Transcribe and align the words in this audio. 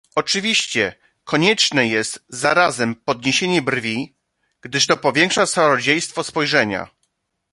"Oczywiście 0.15 0.93
konieczne 1.23 1.87
jest 1.87 2.19
zarazem 2.29 2.95
podniesienie 2.95 3.61
brwi, 3.61 4.15
gdyż 4.61 4.87
to 4.87 4.97
powiększa 4.97 5.47
czarodziejstwo 5.47 6.23
spojrzenia." 6.23 6.87